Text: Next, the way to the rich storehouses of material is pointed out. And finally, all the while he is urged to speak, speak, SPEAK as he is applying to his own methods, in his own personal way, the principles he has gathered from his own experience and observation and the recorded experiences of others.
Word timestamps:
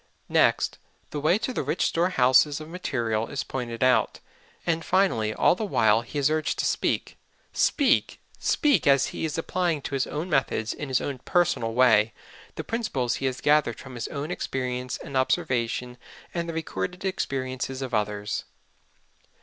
Next, 0.29 0.79
the 1.11 1.19
way 1.19 1.37
to 1.37 1.53
the 1.53 1.61
rich 1.61 1.85
storehouses 1.85 2.59
of 2.59 2.67
material 2.67 3.27
is 3.27 3.43
pointed 3.43 3.83
out. 3.83 4.19
And 4.65 4.83
finally, 4.83 5.31
all 5.31 5.53
the 5.53 5.63
while 5.63 6.01
he 6.01 6.17
is 6.17 6.31
urged 6.31 6.57
to 6.57 6.65
speak, 6.65 7.19
speak, 7.53 8.19
SPEAK 8.39 8.87
as 8.87 9.05
he 9.13 9.25
is 9.25 9.37
applying 9.37 9.79
to 9.83 9.93
his 9.93 10.07
own 10.07 10.27
methods, 10.27 10.73
in 10.73 10.87
his 10.87 11.01
own 11.01 11.19
personal 11.19 11.75
way, 11.75 12.13
the 12.55 12.63
principles 12.63 13.17
he 13.17 13.27
has 13.27 13.41
gathered 13.41 13.77
from 13.79 13.93
his 13.93 14.07
own 14.07 14.31
experience 14.31 14.97
and 14.97 15.15
observation 15.15 15.99
and 16.33 16.49
the 16.49 16.53
recorded 16.55 17.05
experiences 17.05 17.83
of 17.83 17.93
others. 17.93 18.45